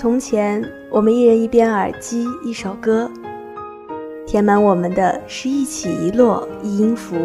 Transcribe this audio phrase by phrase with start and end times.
[0.00, 3.10] 从前，我们一人一边耳机，一首歌，
[4.24, 7.16] 填满我们的是一起一落一音符。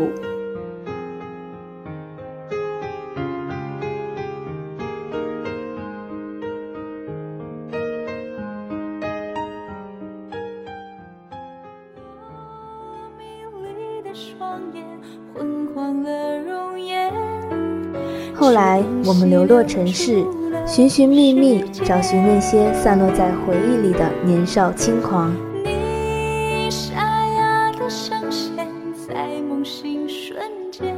[18.33, 20.25] 后来，我们流落城市。
[20.65, 25.35] 寻寻觅觅，找寻那些散落在回忆里的年少轻狂。
[25.63, 28.67] 你沙哑的声线，
[29.07, 30.41] 在梦醒瞬
[30.71, 30.95] 间，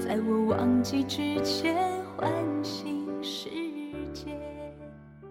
[0.00, 1.74] 在我忘记之前
[2.16, 2.30] 唤
[2.62, 3.50] 醒世
[4.14, 4.30] 界。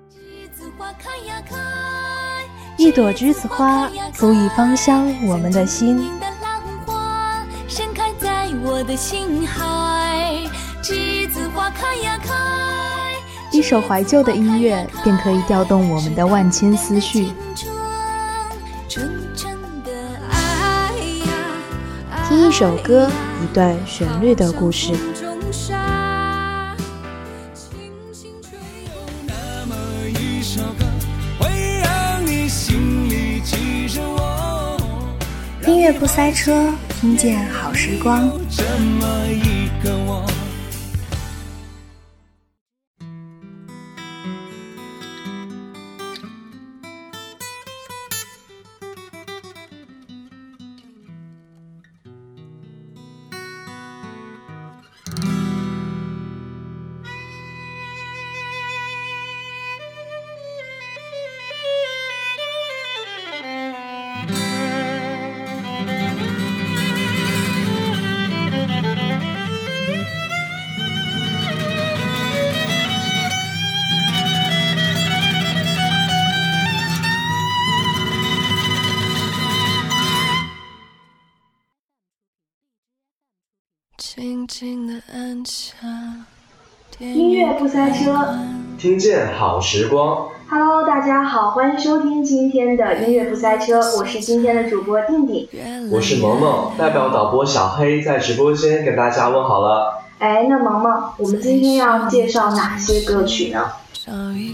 [0.10, 1.56] 栀子花开呀开，
[2.78, 6.12] 一朵栀子花足以芳香我们的心。
[7.68, 10.01] 盛开在我的心海，
[13.62, 17.28] 一首怀旧的音乐，便可以调动我们的万千思绪。
[22.28, 23.08] 听一首歌，
[23.44, 24.94] 一段旋律的故事。
[35.68, 38.26] 音乐不塞车，听见好时光。
[38.26, 38.42] 音
[87.52, 88.16] 乐不塞车，
[88.78, 90.30] 听见好时光。
[90.50, 95.50] Hello，大家好，欢迎收听今天的音乐不塞车，我是今天的主播定定，
[95.92, 100.02] 我是萌萌，代表导播小黑在直播间跟大家问好了。
[100.20, 103.70] 哎，那萌萌，我们今天要介绍哪些歌曲呢？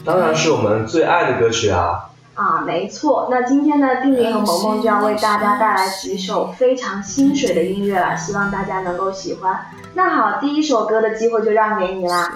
[0.03, 2.09] 当然是我们最爱的歌曲啊。
[2.37, 3.27] 啊，没错。
[3.31, 9.59] 那今天呢，丁丁和萌萌就要为大家带来几首非常心水的音乐了，希望大家能够喜欢。
[9.95, 12.31] 那好，第一首歌的机会就让给你啦。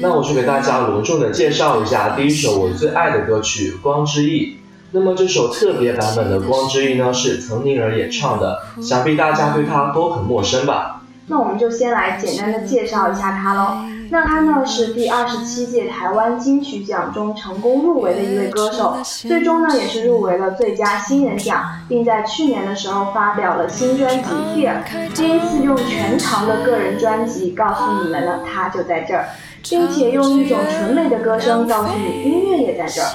[0.00, 4.46] 那我就给大家隆重的介绍一下第一首我最爱的歌曲《光之翼》。
[4.90, 11.00] 那么这首特别版本的《光之翼》呢，是岑宁儿演唱的，想必大家对她都很陌生吧？
[11.28, 13.78] 那我们就先来简单的介绍一下她喽。
[14.10, 24.82] 那他呢是第二十七届台湾金曲奖中成功入围的一位歌手，最终呢也是入围了最佳新人奖，并在去年的时候发表了新专辑《Here》，
[25.14, 29.28] 第一次用全长的个人专辑告诉你们呢他就在这儿，
[29.62, 33.08] 并且用一种纯美的歌声告诉你音乐也在这儿。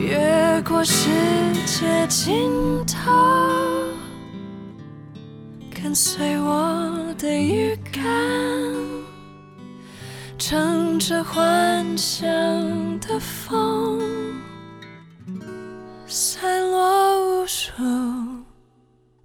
[0.00, 1.10] 越过世
[1.66, 2.50] 界尽
[2.86, 3.12] 头，
[5.70, 8.02] 跟随我的预感，
[10.38, 12.26] 乘着幻想
[12.98, 14.00] 的风，
[16.06, 17.70] 散落无数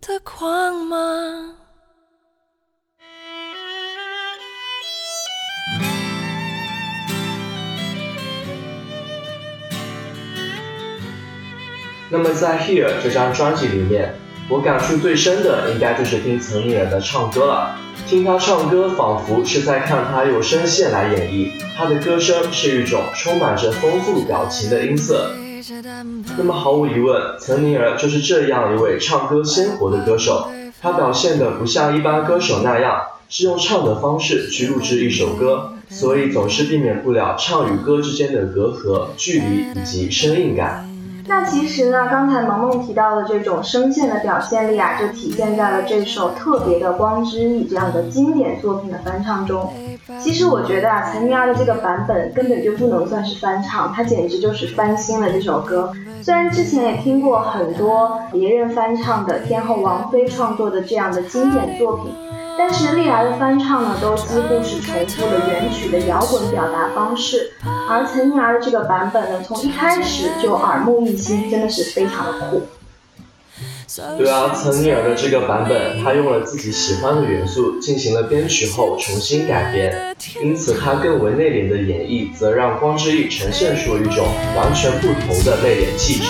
[0.02, 1.56] 的光芒。
[12.10, 14.14] 那么在《Here》这张专辑里面，
[14.48, 17.76] 我感触最深的应该就是听岑宁儿的唱歌了。
[18.08, 21.50] 听她唱歌，仿佛是在看她用声线来演绎。
[21.76, 25.32] 她的歌声是一种充满着丰富表情的音色。
[26.38, 30.48] 那么毫无疑问，岑宁儿就是这样一位唱歌鲜活的歌手。
[30.80, 40.85] 她表现的不像一般歌手那样，是用唱的方式去录制一首歌，所以总是避免不了唱与歌之间的隔阂、距离以及生硬感。
[41.28, 49.74] 那其实呢，刚才萌萌提到的这种声线的表现力啊，就体现在了这首特别的《光之翼》这样的经典作品的翻唱中。
[50.20, 55.92] 其实我觉得啊，岑宁儿的这个版本根本就不能算是翻唱，它简直就是翻新了这首歌。
[56.22, 62.14] 虽然之前也听过很多别人翻唱的天后王菲创作的这样的经典作品。
[62.58, 67.52] 但是历来的翻唱呢，都几乎是重复了原曲的摇滚表达方式，
[67.90, 72.64] 而岑宁儿的这个版本呢，从一开始就耳目一新，真的是非常的酷。
[74.18, 86.26] 对啊，岑宁儿的这个版本，他用了自己喜欢的元素进行了编曲后重新改编，因此他更为内敛的演绎，则让光之翼呈现出一种完全不同的内敛气质。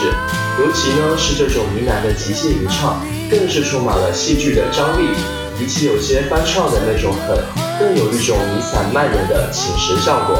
[0.59, 3.01] 尤其呢是这种呢喃的极限吟唱，
[3.31, 5.07] 更是充满了戏剧的张力，
[5.57, 7.37] 比起有些翻唱的那种狠，
[7.79, 10.37] 更有一种弥散蔓延的侵蚀效果。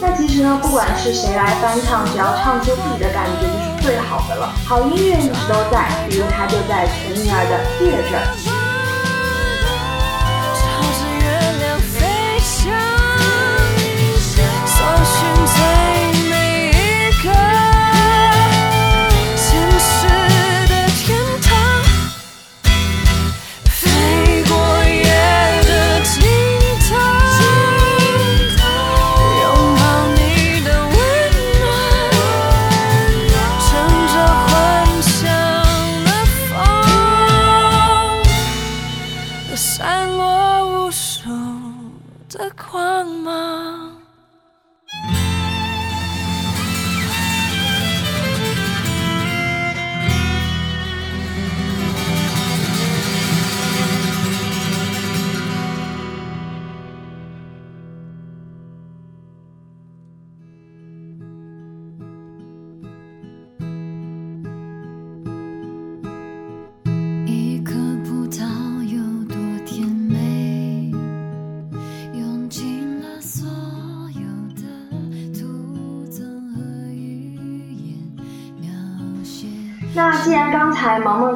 [0.00, 4.52] 那其实呢，不管是谁来翻唱，只要唱出自己的感觉，就是最好的了。
[4.66, 8.50] 好音乐一直都在，比如它就在岑宁儿的《戒指》。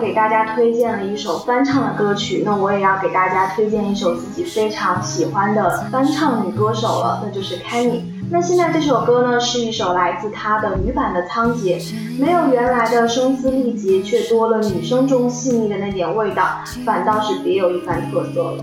[0.03, 8.01] 给大家推荐了一首翻唱的歌曲，那我也要给大家推荐一首自己非常喜欢的翻唱女歌手了，那就是 Kenny。
[8.29, 11.81] 那现在这首歌呢，是一首来自她的女版的《仓颉》，
[12.19, 16.49] 没有原来的声嘶力竭，却多了女声中细腻的那点味道，
[16.85, 18.63] 反倒是别有一番特色了。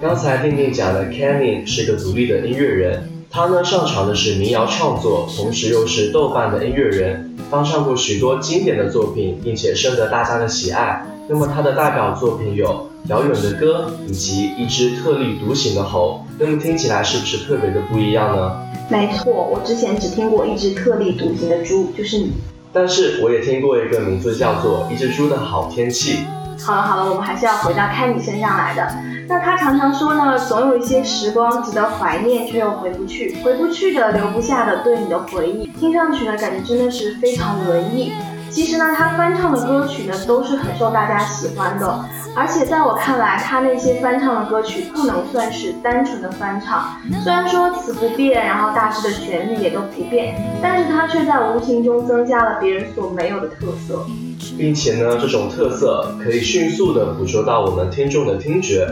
[0.00, 7.25] 刚才定定讲的 Kenny 是个独立的音乐人，他呢上场的是民谣创作，同时又是豆瓣的音乐人。
[7.50, 11.04] 翻唱过许多经典的作品，并且深得大家的喜爱。
[11.28, 12.66] 那么他的代表作品有
[13.08, 16.24] 《遥远的歌》以及一只特立独行的猴。
[16.38, 18.56] 那么听起来是不是特别的不一样呢？
[18.88, 22.32] 没错，我之前只听过一只特立独行的猪，就是你。
[22.72, 26.18] 但是我也听过一个名字叫做《一只猪的好天气》。
[26.62, 29.15] 好了好了，我们还是要回到开你身上来的。
[29.28, 38.12] 那他常常说呢，总有一些时光值得怀念，却又回不去，回不去的，留不下的，对你的回忆，听上去呢，感觉真的是非常文艺。
[38.50, 42.04] 其实呢，他翻唱的歌曲呢，都是很受大家喜欢的。
[42.36, 54.06] 而且在我看来，他那些翻唱的歌曲不能算是单纯的翻唱，虽然说词不变，然后大致的旋律也都不变，但是他却在无形中增加了别人所没有的特色，
[54.56, 58.86] 并且呢，这种特色可以迅速的捕捉到我们听众的听觉。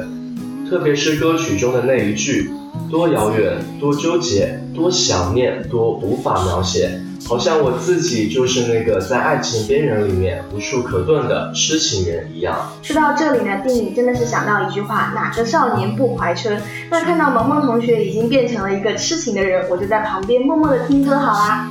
[0.74, 2.50] 特别是歌曲中的那一句，
[2.90, 12.72] 多遥远，多纠结，多想念，多无法描写，好像我自己就是那个在爱情边缘里面无处可遁的痴情人一样。
[12.82, 16.60] 说到这里呢，电影真的是想到一句话：哪个少年不怀春？
[16.90, 21.70] 那看到萌萌同学已经变成了一个痴情的人，我就在旁边默默的听歌好啦。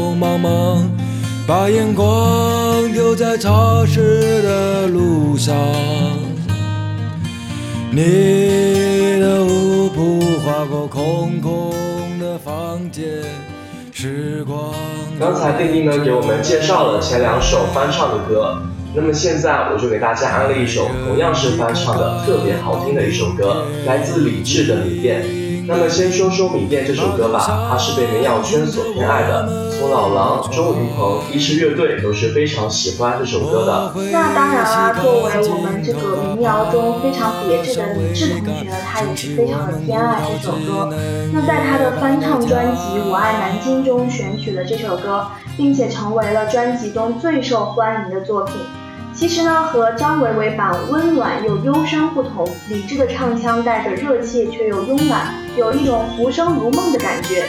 [0.21, 0.87] 忙忙，
[1.47, 5.55] 把眼光丢在潮湿的路上。
[7.89, 11.73] 你的舞步划过空空
[12.19, 13.03] 的房间，
[13.91, 14.71] 时光。
[15.19, 18.61] 刚才丁丁呢给我们介绍了前两首翻唱的歌，
[18.93, 25.23] 那么现在我就给大家安利一首同样是翻唱的特别好听的一首歌，来自李志的《米店》。
[25.67, 29.71] 那么先说说《米店》这首歌吧，它是被民谣圈所偏爱的。
[29.71, 33.93] 从老狼、周云鹏、一支乐队都是非常喜欢这首歌的。
[34.11, 40.93] 那当然啦，作为我们这个民谣中非常别致的李志同学呢，他也是非常的偏爱这首歌。
[41.33, 45.25] 那在他的翻唱专辑《我爱南京》中选取了这首歌，
[45.57, 48.55] 并且成为了专辑中最受欢迎的作品。
[49.13, 57.45] 其实呢，和张伟伟版温暖又忧伤不同，李志的唱腔带着热切却又慵懒，有一种浮生如梦的感觉。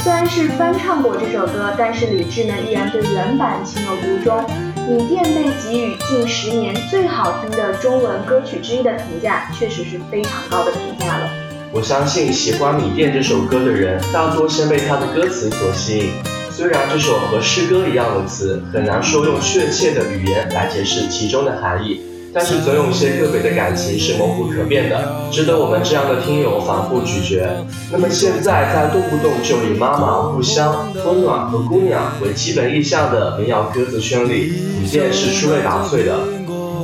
[0.00, 4.44] 虽然是翻唱过这首歌，但是李志呢依然对原版情有独钟。
[4.88, 11.30] 米店被给予近十年最好听的中文歌曲之一的评价，确实是非常高的评价了。
[11.70, 16.31] 我相信喜欢米店这首歌的人，大多先被它的歌词所吸引。
[16.54, 22.02] 虽然这首和诗歌一样的词，很难说用确切的语言来解释其中的含义。
[22.34, 27.66] 但是总有些个别的感情是模糊可辨的，值得我们这样的听友反复咀嚼。
[27.90, 36.20] 那么现在在动不动就以妈妈、故乡、温暖和姑娘为基本意象的民谣歌词圈里，你便是出类拔萃的。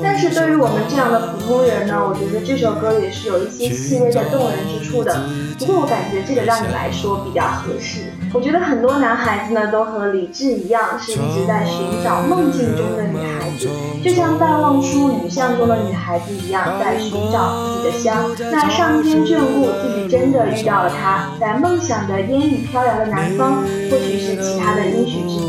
[0.02, 5.20] 但是对于我们这样的普通人呢，我觉得这首歌也是有一些细微的动人之处的。
[5.58, 8.12] 不过我感觉这个让你来说比较合适。
[8.32, 13.68] 我觉得很多男孩子呢，都和李志一样，是一直在寻找梦境中的女孩子，
[14.04, 18.30] 就像《戴望舒雨巷》中的女孩子一样，在寻找自己的香。
[18.52, 25.47] 那上天眷顾自己，真的遇到了他，在梦想的烟雨飘摇的南方，或许是其他的应许之地。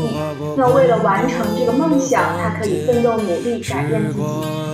[0.56, 4.22] 那为了完成这个梦想，他可以奋斗努力，改变自己。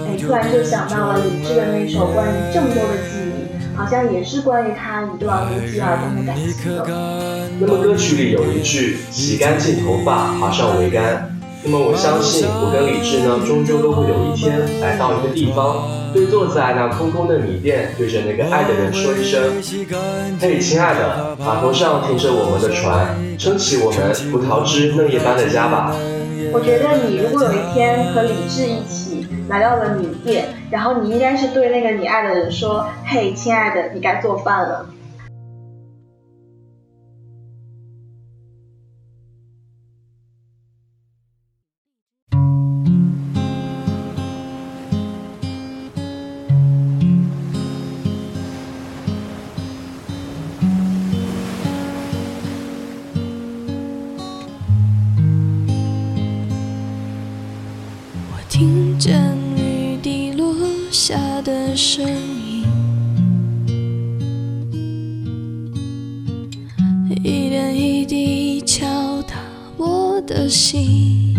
[0.08, 3.26] 哎，突然就想到了李志的那首关于郑州的记忆。
[3.76, 6.86] 好像也是关于他一段无疾而终的感情的。
[7.60, 11.35] 那么歌曲里有一句“洗干净头发，爬上桅杆”。
[11.66, 15.82] 那么我相信，我跟李志呢，终究都会有一天来到一个地方，
[16.14, 19.60] 对坐在那空空的米店，对着那个爱的人说一声
[20.40, 25.92] ：“嘿，亲爱的，码头上停着我们的船，撑起我们葡萄枝嫩叶般的家吧。”
[26.54, 29.26] 我觉得你如果有一天和李志一起。
[29.48, 34.86] 来到了米店，然后你应该是对那个你爱的人说：“嘿，亲爱的，你该做饭了。”
[61.76, 62.64] 声音，
[67.22, 69.34] 一点一滴敲打
[69.76, 71.34] 我的心。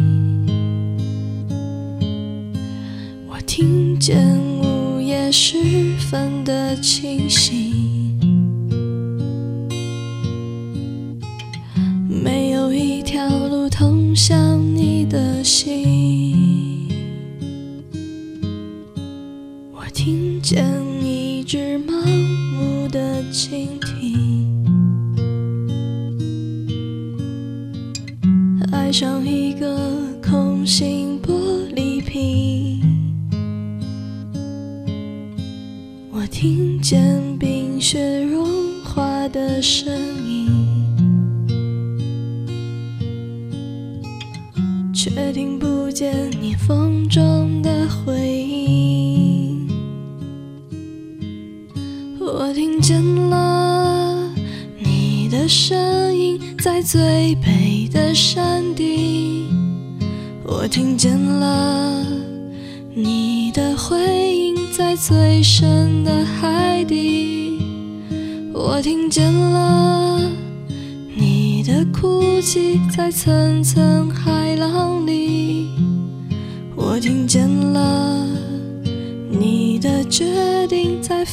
[3.28, 5.58] 我听见午夜时
[5.98, 7.74] 分的清醒，
[12.08, 16.07] 没有一条路通向你的心。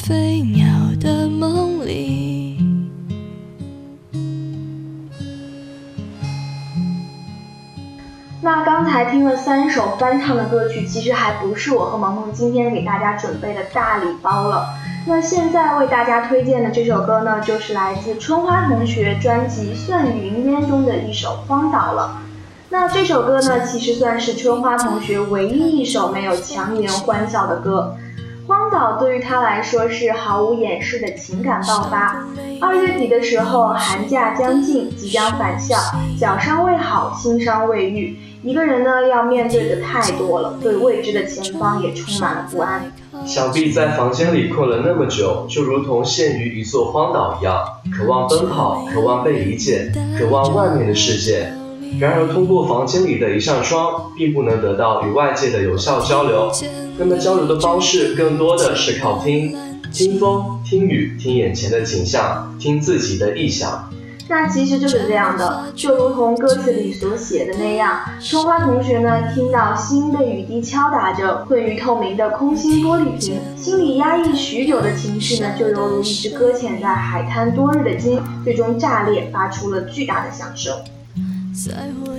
[0.06, 0.66] 飞鸟
[1.00, 2.58] 的梦里。
[8.42, 14.66] 那刚才听了三首翻唱的歌曲，其实还不是我和萌萌今天给大家准备的大礼包了。
[15.06, 22.20] 那现在为大家推荐的这首歌呢，就是来自春花同学专辑《算云烟》中的一首《荒岛》了。
[22.68, 27.96] 那这首歌呢，其实算是春花同学唯一一首没有强颜欢笑的歌。
[28.46, 32.26] 荒岛对于他来说是毫无掩饰的情感爆发。
[32.60, 35.76] 二月底的时候，寒假将近，即将返校，
[36.18, 38.18] 脚伤未好，心伤未愈。
[38.42, 42.92] 一个人呢，要面对的太多了，对未知的前方也充满了不安。
[43.24, 47.64] 想必在房间里困了那么久，就如同陷于一座荒岛一样，
[47.96, 51.50] 渴望奔跑，渴望被理解，渴望外面的世界。
[52.00, 56.50] 然而，通过房间里的一扇窗，并不能得到与外界的有效交流。
[56.98, 59.54] 那么，交流的方式更多的是靠听，
[59.92, 63.90] 听风，听雨，听眼前的景象，听自己的臆想。
[64.26, 80.74] 那其实就是这样的，就如同歌词里所写的那样，春花同学呢，听到心被雨滴敲打着，困于透明的空心玻璃瓶，心里压抑许久的情绪呢，就犹如一只搁浅在海滩多日的鲸，最终炸裂，发出了巨大的响声。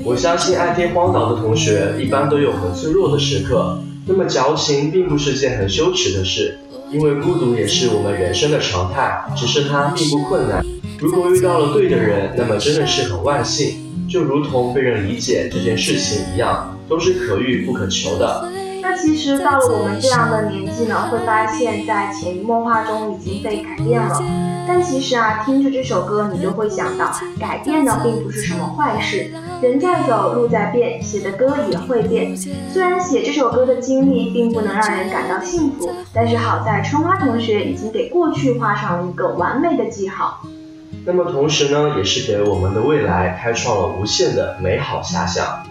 [0.05, 6.57] 我相信爱听荒岛的同学，一般都有很脆弱的时刻，那么矫情并不是件很羞耻的事，
[6.89, 10.63] 因为孤独也是我们人生的常态，只是它并不困难。
[10.99, 13.75] 如果遇到了对的人，那么真的是很万幸，
[14.09, 18.49] 就如同被人理解这件事情一样，都是可遇不可求的。
[18.85, 24.21] 那其实到了我们这样的年纪呢，会发现，在潜移默化中已经被改变了。
[24.67, 29.31] 但其实啊，听着这首歌，你就会想到，改变呢并不是什么坏事。
[29.59, 32.37] 人在走，路在变，写的歌也会变。
[32.37, 40.41] 虽然写这首歌的经历并不能让人感到幸福，但是好在春花同学已经给过去画上了一个完美的记号。
[41.07, 45.64] 那么同时呢，也是给我们的未来开创了无限的美好遐想。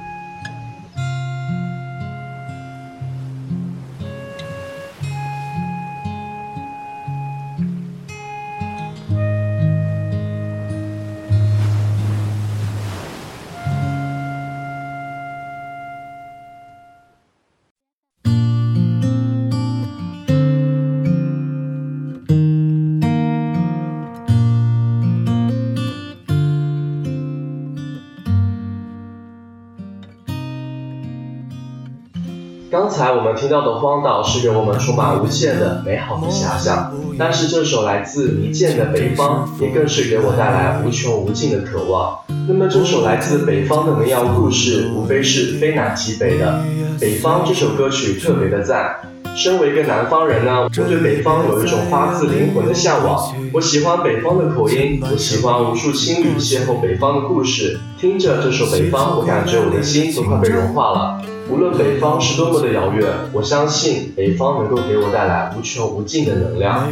[32.96, 42.16] 刚才我们听到的《荒岛》是给我们充满无限的美好的遐想，但是这首来自迷剑的《北方》也更是给我带来无穷无尽的渴望。
[42.46, 46.62] 那么这首来自北方的民谣故事，无非是非南即北的。
[47.00, 48.94] 北方这首歌曲特别的赞。
[49.34, 53.34] 身为一个南方人呢，我对北方有一种发自灵魂的向往。
[53.52, 57.80] 我喜欢北方的口音，我喜欢无数情侣邂逅北方的故事。
[57.98, 61.20] 听着这首《北方》，我感觉我的心都快被融化了。
[61.50, 66.88] 无论北方是多么的遥远，我相信北方能够给我带来无穷无尽的能量。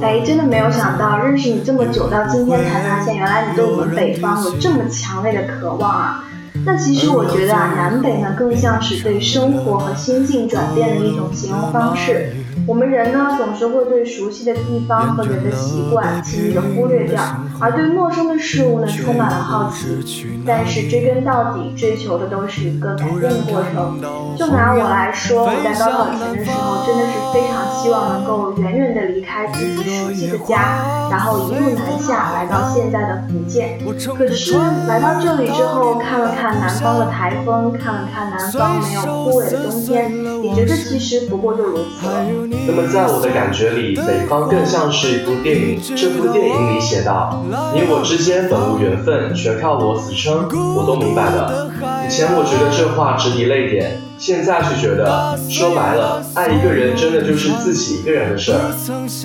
[0.00, 6.24] 哎，真的没有想到，认识你这么久，到今天才发现，原来你对我们北方有这么强烈的渴望啊！
[6.64, 12.32] 那其实我觉得啊，南北呢更像是对生活和心境转变的一种形容方式。
[12.64, 17.20] 我们人呢，总是会对熟悉的地方和人的习惯轻易的忽略掉，
[17.58, 20.38] 而对陌生的事物呢，充满了好奇。
[20.46, 24.00] 但是追根到底，追求的都是一个改变的过程。
[24.38, 33.80] 就拿我来说，我在高考前的时候，真的是非常希望能够远远的离开自己熟悉的家，然后一路南下来到现在的福建。
[34.16, 34.54] 可是
[34.86, 42.24] 来到这里之后，看了看南方的台风，看了看南方没有枯萎的冬天，也觉得其实不过就如此了。
[42.66, 45.80] 那么在我的感觉里，北方更像是一部电影。
[45.96, 47.42] 这部电影里写道
[47.74, 51.70] ：“你我之间本无缘分，全靠我死撑。”我都明白了。
[52.06, 58.70] 以前我觉得这话直抵泪点，现在却觉得，说白了，爱一个人真的就是自己一个人的事儿。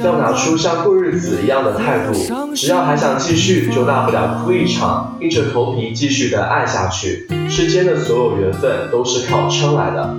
[0.03, 2.13] 要拿出像过日子一样的态度，
[2.55, 7.27] 只要还想继续，就大不了哭一场，硬着头皮继续的爱下去。
[7.47, 10.15] 世间的所有缘分都是靠撑来的。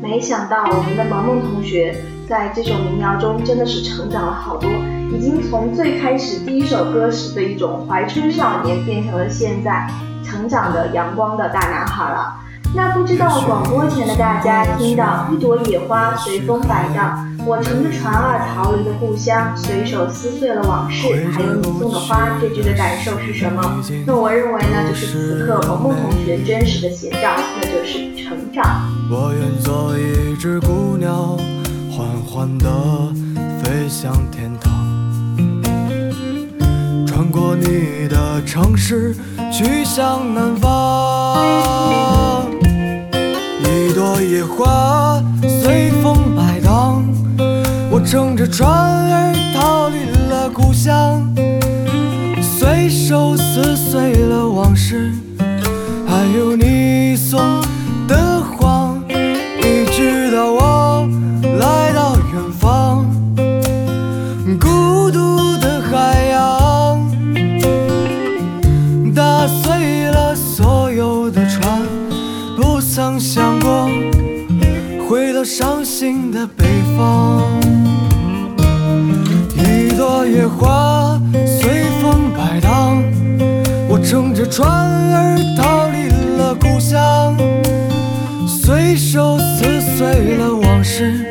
[0.00, 1.94] 没想到我们的萌萌同学。
[2.26, 4.70] 在这首民谣中，真的是成长了好多，
[5.12, 9.86] 已经从最开始第一首歌时的一种怀春少年，变成了现在
[10.24, 12.36] 成长的阳光的大男孩了。
[12.74, 23.62] 那不知道广播前的大家听到一朵野花随风摆荡，我乘着船儿逃离了故乡，随手撕碎了往事，还有你送的花，这句的感受是什么？
[24.06, 28.64] 那我认为呢，就是此刻萌萌同学真实的写照，那就是成长。
[29.10, 31.36] 我愿做一只孤鸟。
[31.94, 32.66] 缓缓地
[33.62, 34.72] 飞向天堂，
[37.06, 39.14] 穿过你的城市，
[39.52, 42.21] 去向南方。
[44.24, 45.22] 野花
[45.62, 47.04] 随风摆荡，
[47.90, 51.22] 我乘着船儿逃离了故乡，
[52.40, 55.12] 随手撕碎了往事，
[56.06, 56.71] 还有你
[75.44, 76.64] 伤心的北
[76.96, 77.42] 方。
[79.56, 83.02] 一朵野花随风摆荡，
[83.88, 87.36] 我乘着船儿逃离了故乡，
[88.46, 91.24] 随手撕碎了往事，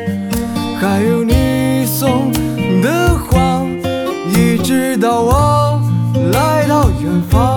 [0.80, 2.30] 还有你送
[2.82, 3.68] 的谎，
[4.34, 5.80] 一直到我
[6.32, 7.51] 来到远方，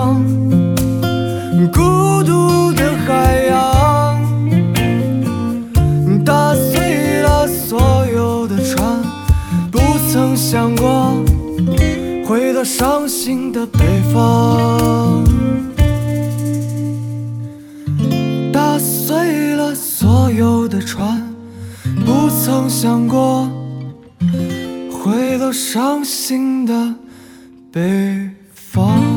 [10.48, 11.24] 想过
[12.24, 13.80] 回到伤心的北
[14.12, 15.24] 方，
[18.52, 21.20] 打碎了所有的船，
[22.04, 23.50] 不曾想过
[24.88, 26.94] 回到伤心的
[27.72, 29.15] 北方。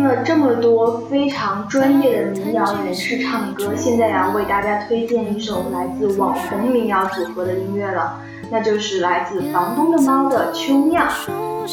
[0.00, 8.18] 听了这么多非常专业的民谣人士唱歌，现在要为大家推荐一首来自网红民谣组合的音乐了，
[8.50, 11.06] 那就是来自房东的猫的《秋酿》。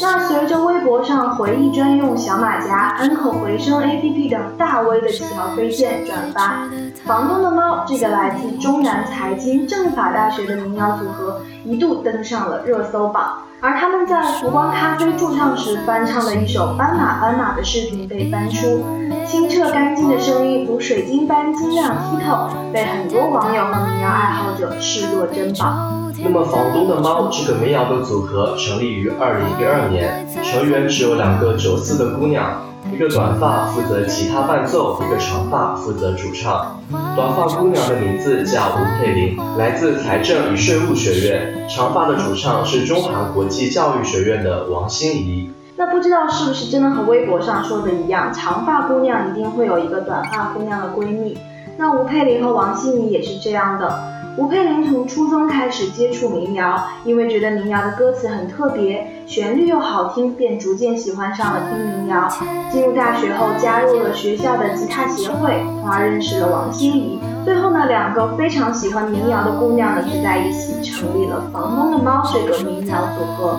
[0.02, 6.68] 那随着微博上回忆专用小马甲、安可回声 APP 等大 V 的起条推荐转发，
[7.06, 13.38] 房东的猫这个来自中南财经政法大学的民谣组合一度登上了热搜榜。
[13.60, 18.84] 而他们在浮光咖啡驻唱时翻唱的一首《斑马斑马》的视频被翻出，
[19.26, 25.92] 清澈干净的声音如水晶般晶亮剔透，被很多网友和民谣爱好者视若珍宝。
[26.22, 36.80] 那么，房东的猫这个民谣的组合成立于二零一二年，成员只有两个九四的姑娘，一个短发负责吉他伴奏，一个长发负责主唱。
[37.14, 45.50] 短发姑娘的名字叫吴佩玲，来自财政与税务学院；长发的主唱是中韩国际教育学院的王心怡。
[45.76, 51.36] 那不知道是不是真的和微博上说的一样，长发姑娘一定会有一个短发姑娘的闺蜜。
[51.80, 54.02] 那吴佩玲和王心怡也是这样的。
[54.36, 62.28] 吴佩玲从初中开始接触民谣，因为觉得民谣的歌词很特别，旋律又好听，便逐渐喜欢上了听民谣。
[62.68, 67.20] 进入大学后，加入了学校的吉他协会，从而认识了王心怡。
[67.44, 73.56] 最后呢，两个非常喜欢民谣的姑娘呢，聚在一起，成立了房东的猫这个民谣组合。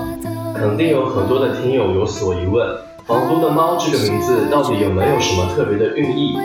[0.56, 2.68] 肯定有很多的听友有所疑问，
[3.10, 6.38] 房东的猫这个名字到底有没有什么特别的寓意？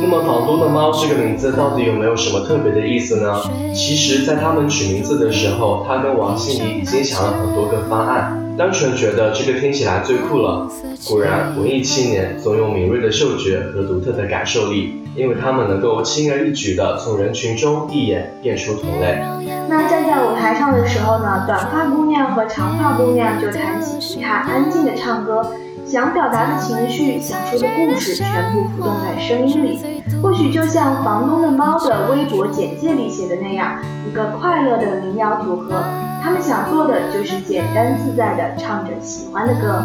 [0.00, 3.42] 那么房东的猫这个名字到底有没有什么特别的意思呢？
[3.74, 10.70] 其实，在他们取名字的时候，他跟王心怡已经想了很多个方案，单纯觉得这个听起来最酷了。
[11.08, 19.20] 果然，文艺青年总有敏锐的嗅觉和独特的感受力，因为他们能够轻而易举地从人群中一眼辨出同类。
[19.68, 25.44] 那站在舞台上的时候呢，短发姑娘和长发姑娘就弹起吉他，安静地唱歌。
[25.86, 29.78] 想表达的情绪，想说的故事，全部浮动在声音里。
[30.22, 35.82] 或许就像房东的猫的微博简介里写的那样，一个快乐的民谣组合。
[36.22, 39.82] 他们想做的就是简单自在的唱着喜欢的歌。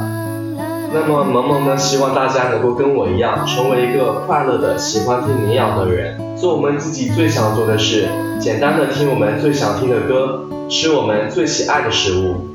[0.91, 8.07] 那么萌萌呢，希望大家能够跟我一样，成为一个快乐的喜欢听民谣的人，做我们自己最想做的事，
[8.39, 12.48] 简单的听我们最想听的歌，吃我们最喜爱的食物。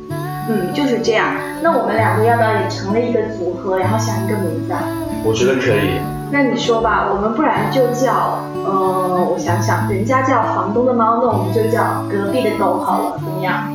[0.49, 1.27] 嗯，就是这样。
[1.63, 4.83] 那我们两个要不要也成立一个组合，然后想一个名字啊？
[5.25, 5.99] 我觉得可以。
[6.31, 13.73] 那你说吧，我们不然就叫，呃，我想想，人家叫房东的猫，那我们就叫隔壁的狗好了，怎么样？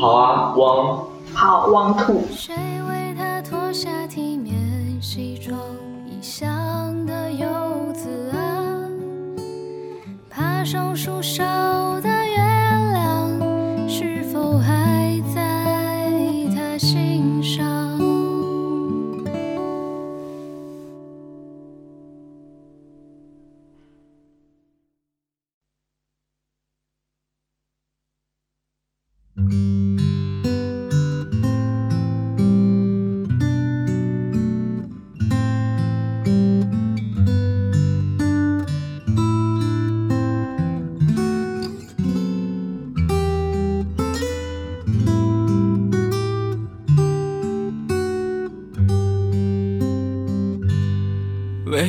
[0.00, 0.98] 好啊，汪。
[1.34, 2.22] 好，汪兔。
[2.30, 2.54] 谁
[2.88, 4.54] 为他脱下体面
[5.00, 5.58] 西装
[6.06, 7.46] 异乡的游
[7.92, 8.38] 子啊？
[10.30, 11.42] 爬上树梢
[12.00, 12.08] 的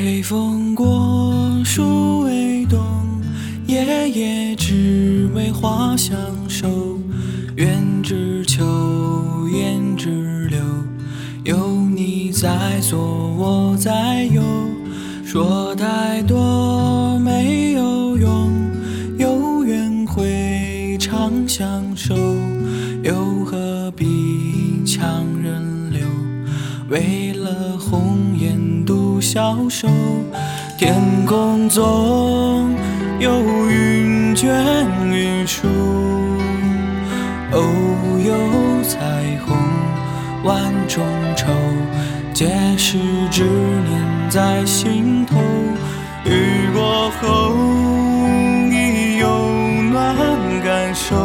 [0.08, 2.80] 微风过，树微动，
[3.66, 6.18] 夜夜只为花香
[29.80, 29.88] 手，
[30.76, 32.76] 天空中
[33.20, 33.30] 有
[33.70, 34.50] 云卷
[35.12, 35.68] 云舒，
[37.52, 37.62] 偶
[38.26, 38.34] 有
[38.82, 38.98] 彩
[39.46, 39.56] 虹
[40.44, 41.46] 万种愁，
[42.34, 42.98] 皆是
[43.30, 45.38] 执念在心头。
[46.26, 47.54] 雨过后
[48.72, 49.28] 你有
[49.92, 50.16] 暖
[50.64, 51.16] 感受，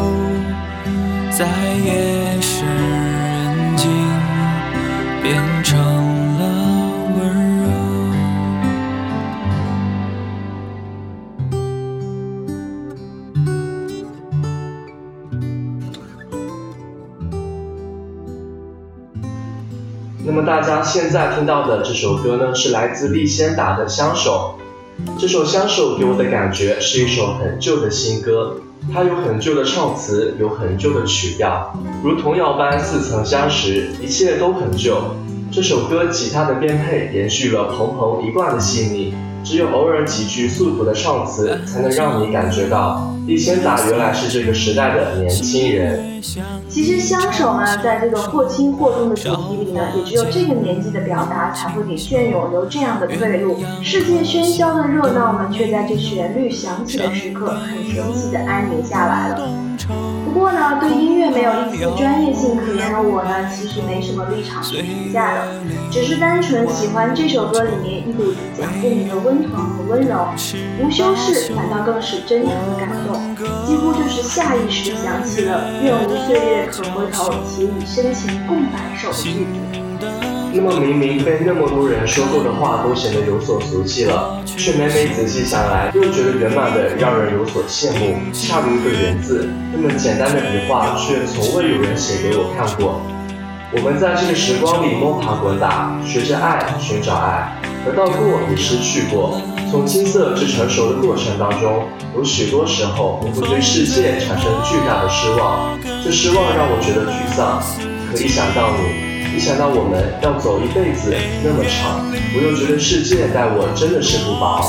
[1.31, 1.47] 在
[1.83, 3.89] 夜深人静
[5.23, 6.02] 变成
[20.83, 24.59] 现在听到的这首歌呢，是来自利先达的《相守》。
[25.19, 28.57] 这首《相守》给我的感觉是一首很旧的新歌，
[28.93, 34.97] 它有很旧的唱词，有很旧的曲调，如童谣般似曾相识，一切都很旧。
[35.51, 46.21] 这首歌吉他的编配延续了鹏鹏一贯的细腻，只有偶尔几句素朴的唱词，才能让你感觉到李先达原来是这个时代的年轻人。
[46.69, 53.57] 其实相守呢，在这个或轻或重的主题里呢，也只有这个年纪的表达才会给隽永留这样的退路。
[53.83, 59.49] 世界喧嚣的热闹呢，却在这旋律响起的时刻，很神奇的安宁下来了。
[60.33, 65.47] 不过呢，对音乐没有一丝专业性可言的我呢，其实没什么立场去评价的，
[65.91, 70.27] 只是单纯喜欢这首歌里面一股子讲不明的温暖和温柔，
[70.81, 73.35] 无修饰，反倒更是真诚的感动，
[73.67, 79.45] 几乎就是下意识想起了“愿无岁月可回头，且以深情共白首”的句
[80.01, 80.32] 子。
[80.55, 88.15] 那么明明被那么多人说过的话都显得有所俗气了，却每每仔细想来，又觉得圆满的让人有所羡慕。
[88.31, 93.01] 恰如一个“缘”字，那么简单的笔画，却从未有人写给我看过。
[93.75, 99.41] 我们在这个时光里摸爬滚打，学着爱，寻找爱，得到过也失去过。
[99.71, 107.59] 从青涩至成熟的过程当中，有许多时候我会对世界产生巨大的失望，这失望让我觉得沮丧。
[108.11, 111.11] 可一想到你，一想到我们要走一辈子
[111.43, 114.61] 那么长，我又觉得世界待我真的是不薄。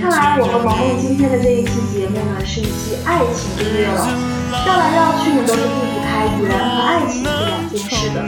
[0.00, 4.08] 看来我和萌萌今天的这一期节目呢，是一期爱情音乐了，
[4.64, 8.24] 绕来绕去呢都是避不开缘和爱情这两件事的。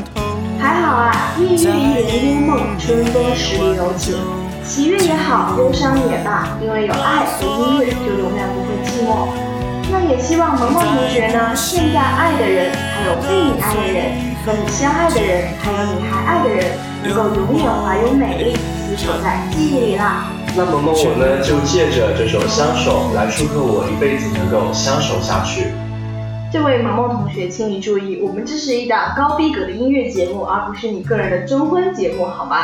[0.61, 4.15] 还好啊，夜月一帘幽梦，春风十里柔情。
[4.63, 9.27] 喜悦也好，忧伤也罢，因为有爱和音乐，就永远不会寂寞。
[9.91, 18.57] 那也希望萌萌同学呢，现在爱的人，还有被你爱的人，和你相爱的人，还有你还爱的人，能够永远怀有美丽，
[18.91, 20.33] 厮守在记忆里啦。
[20.57, 25.69] 那么么我呢，就借着这首《相守》来祝贺我一辈子能够相守下去。
[26.53, 32.57] 这位萌萌同学，请你注意，我们这是一档高逼格的音乐节目，而不是你个人的征婚节目，好吗？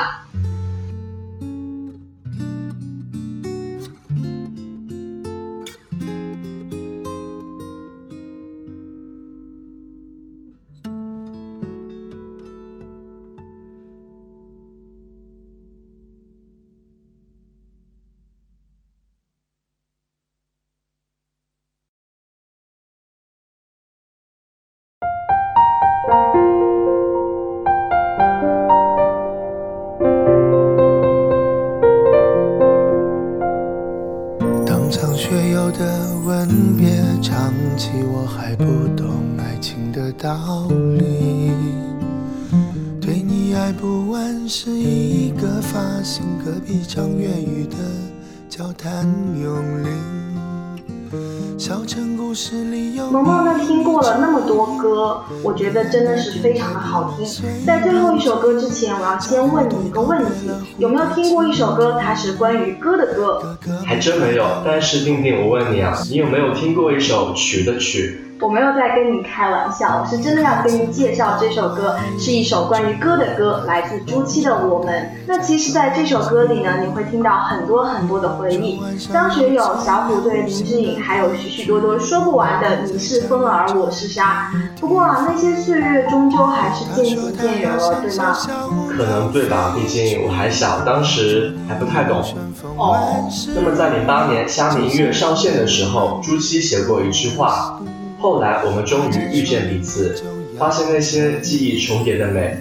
[53.10, 57.26] 萌萌呢听过了那么多歌，我觉得真的是非常的好听。
[57.66, 63.56] 在最后一首歌之前，我要先问你一个问题：有没有听过一首歌，它是关于歌的歌？
[63.84, 64.44] 还真没有。
[64.64, 68.24] 但是定定，我问你啊，你有没有听过一首曲的曲？
[68.40, 74.94] 我没有在跟你开玩笑，我是真的要跟你介绍这首歌，是一首关于歌的歌，来自朱七的《我们》。
[75.26, 78.80] 那其实，在这首歌里呢，你会听到很多很多的回忆，
[79.12, 84.52] 张学友、小虎队、林志颖，还有许许多多说不完的“你是风儿，我是沙”。
[84.80, 88.36] 不过啊，那些岁月终究还是渐行渐远了，对吗？
[88.96, 89.74] 可能对吧？
[89.76, 92.22] 毕竟我还小，当时还不太懂。
[92.76, 93.28] 哦。
[93.54, 97.80] 那么在零八年虾米音乐上线的时候，朱七写过一句话。
[98.20, 100.20] 后来我们终于遇见彼此，
[100.58, 102.58] 发现那些记忆重叠的美，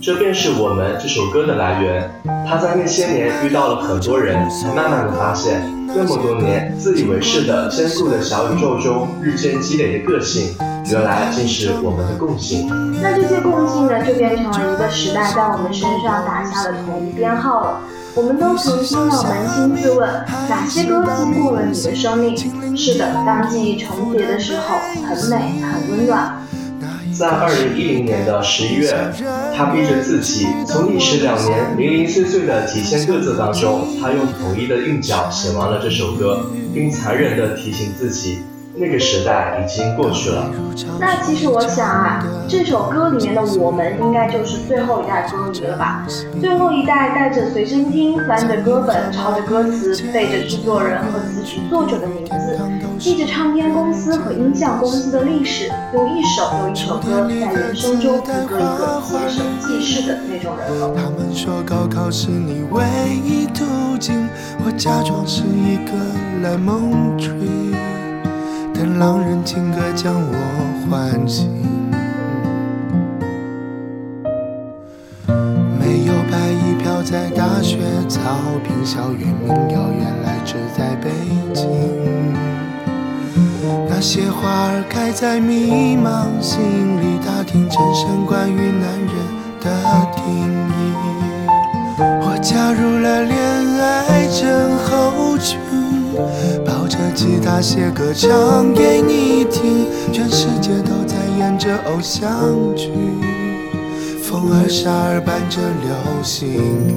[0.00, 2.10] 这便是我们这首歌的来源。
[2.48, 10.54] 他在那些年遇到了很多人，才慢慢的发现，那么多年自以为是的坚固的小宇宙中日渐积累的个性，
[10.90, 12.66] 原来竟是我们的共性。
[13.02, 17.80] 那这些共性呢，就变成了一个时代在我们身上打下的统一编号了。
[18.16, 20.08] 我们都曾经要扪心自问，
[20.48, 22.36] 哪些歌经过了你的生命？
[22.76, 26.32] 是的，当记忆重叠的时候，很美，很温暖。
[27.12, 29.12] 在二零一零年的十一月，
[29.56, 38.38] 他逼着自己从历时两年零零碎碎的几千个字当中，他用统一的韵脚写完了这首歌，并残忍地提醒自己。
[38.76, 40.50] 那个时代已经过去了。
[40.98, 46.04] 那其实我想啊，这首歌里面的我们应该就是最后一代歌迷了吧？
[46.40, 52.58] 最后一代带着随身听，翻着歌本，抄着歌词，背着制作人和词曲作者的名字，
[52.98, 60.92] 记着唱片公司和音像公司的历史，用一首又一首歌在人生中一个一个写手记事的那种人了。
[60.96, 62.82] 他们说高考是你唯
[63.24, 64.28] 一途径，
[64.66, 65.92] 我假装是一个
[66.42, 67.72] 蓝梦 tree。
[68.84, 70.36] 等浪人情歌将我
[70.90, 71.48] 唤醒，
[75.80, 77.78] 没有白衣飘在大雪
[78.10, 78.20] 草
[78.62, 81.08] 坪，校园民谣原来只在北
[81.54, 81.66] 京。
[83.88, 86.60] 那些花儿开在迷茫心
[87.00, 89.16] 里，打听真身关于男人
[89.62, 89.70] 的
[90.14, 90.22] 定
[90.68, 90.92] 义。
[92.20, 93.34] 我加入了恋
[93.80, 94.73] 爱症。
[97.14, 102.28] 吉他写歌唱给你听，全世界都在演着偶像
[102.74, 102.90] 剧，
[104.20, 106.48] 风儿沙儿伴着流星
[106.88, 106.90] 雨。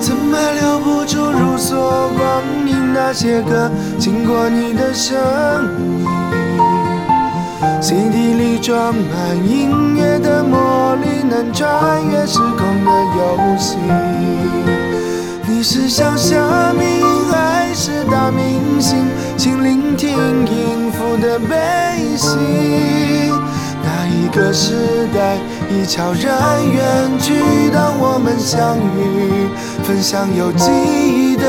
[0.00, 1.74] 怎么留不住如梭
[2.16, 2.76] 光阴？
[2.94, 5.16] 那些歌经过你的声
[5.78, 6.06] 音
[7.80, 13.76] ，CD 里装满音乐的魔力，能穿越时空的游戏。
[15.68, 19.04] 是小虾米还是大明星？
[19.36, 22.28] 请聆听音符的悲喜。
[23.82, 25.36] 那一个时代
[25.68, 27.34] 已悄然远去？
[27.74, 29.50] 当我们相遇，
[29.82, 31.42] 分享有记忆的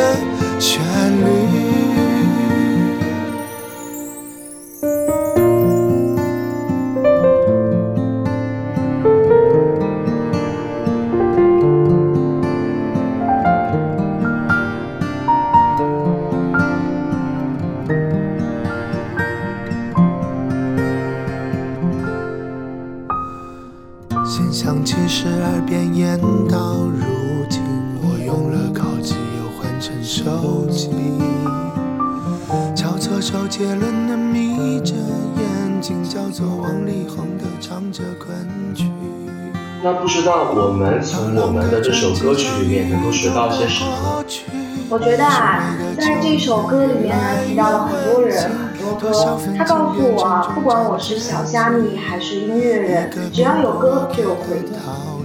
[39.88, 44.26] 那不知道我们从我们的这首歌曲里面能够学到些什么呢？
[44.90, 49.40] 我觉得啊，在这首歌里面呢，提到了很多人、很多歌。
[49.58, 54.76] 他告诉我啊，不管我是小虾米还是音乐人，只要有歌就有回忆。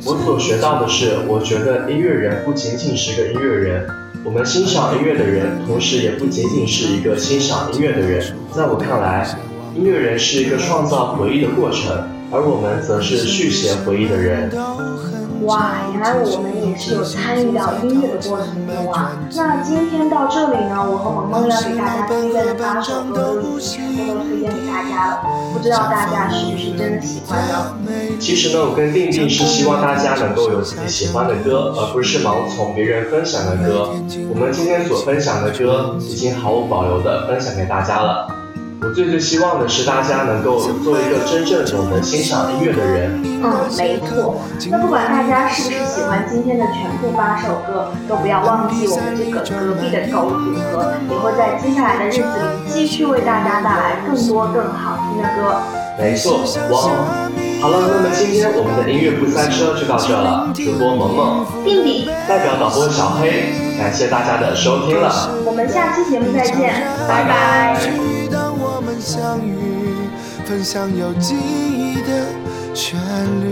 [0.05, 3.85] 我所学到的是，我觉得音乐人不仅仅是个音乐人，
[4.23, 8.25] 我们欣赏音乐的人，同时也不仅仅是一个欣赏音乐的人。
[8.55, 9.27] 在我看来，
[9.75, 11.91] 音乐人是一个创造回忆的过程。
[12.33, 14.51] 而我们则是续写回忆的人。
[15.43, 19.11] 哇，原来我们也是有参与到音乐的过程中啊！
[19.35, 27.75] 那今天到这里呢，我和萌萌要给大家推荐的八首歌都已经全部都推荐给大家了，不知道大家是不是真的喜欢呢？
[28.21, 33.91] 其实呢，我跟定定是希望大家能够有自己喜欢的歌，而不是盲从别人分享的歌。
[34.31, 38.32] 我们今天所分享的歌，已经毫无保留的分享给大家了。
[38.93, 43.23] 我最最希望的是大家能够做一个真正懂得欣赏音乐的人。
[43.43, 44.37] 嗯，没错。
[44.71, 55.57] 那不管大家是不是喜欢今天的全部八首歌，都不要忘记我们这个隔壁的狗组合，也会在接下来的日子里继续为大家带来更多更好听的歌。
[55.99, 56.93] 没错，哇。
[57.63, 60.53] 好了，那么今天我们的音乐不塞车就到这了。
[60.55, 65.31] 主播萌萌，弟弟，代表导播小黑，感谢大家的收听了。
[65.47, 66.75] 我们下期节目再见，
[67.09, 68.42] 拜拜。
[69.05, 69.57] 相遇，
[70.45, 72.27] 分享有记忆的
[72.73, 73.01] 旋
[73.41, 73.49] 律。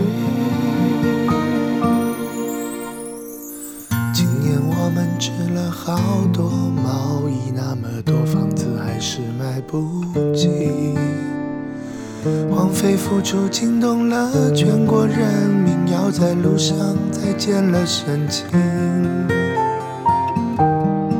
[4.13, 5.99] 今年我们织了好
[6.31, 10.95] 多毛衣，那么多房子还是买不起。
[12.49, 16.77] 荒废付出惊动了全国人民，要在路上
[17.11, 18.45] 再见了深情。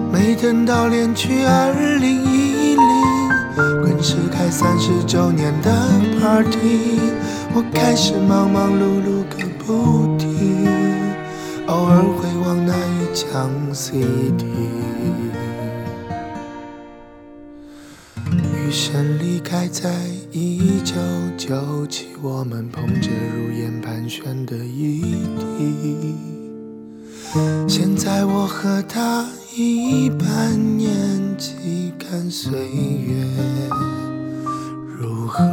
[0.09, 2.30] 没等到连去二零
[4.01, 5.71] 是，开三十周年的
[6.19, 6.99] party，
[7.53, 10.67] 我开始忙忙碌碌个不停，
[11.67, 14.45] 偶尔回望那一张 CD。
[18.31, 19.93] 余生离开在
[20.31, 20.95] 一九
[21.37, 25.01] 九七，我们捧着如烟盘旋的一
[25.37, 26.15] 滴。
[27.67, 30.89] 现在我和他一般年
[31.41, 33.25] 细看岁月
[34.99, 35.43] 如何